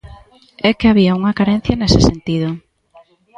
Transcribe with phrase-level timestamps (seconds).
[0.69, 2.49] É que había unha carencia nese sentido.